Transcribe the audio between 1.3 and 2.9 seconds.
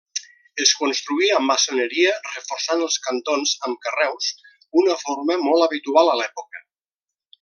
amb maçoneria reforçant